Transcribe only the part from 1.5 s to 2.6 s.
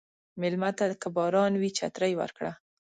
وي، چترې ورکړه.